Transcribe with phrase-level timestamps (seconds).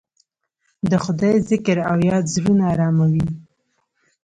[0.89, 3.27] د خدای ذکر او یاد زړونه اراموي.